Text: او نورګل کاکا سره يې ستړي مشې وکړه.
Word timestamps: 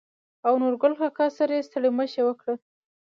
او 0.47 0.53
نورګل 0.61 0.93
کاکا 0.99 1.25
سره 1.37 1.51
يې 1.57 1.65
ستړي 1.67 1.89
مشې 1.97 2.21
وکړه. 2.25 2.53